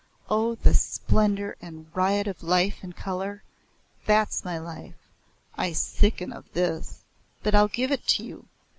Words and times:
Oh, 0.31 0.55
the 0.55 0.73
splendour 0.73 1.57
and 1.61 1.85
riot 1.93 2.25
of 2.25 2.41
life 2.41 2.79
and 2.81 2.95
colour! 2.95 3.43
That's 4.07 4.43
my 4.43 4.57
life 4.57 4.95
I 5.55 5.73
sicken 5.73 6.33
of 6.33 6.51
this." 6.53 7.03
"But 7.43 7.53
I'll 7.53 7.67
give 7.67 7.91
it 7.91 8.07
to 8.07 8.23
you. 8.23 8.45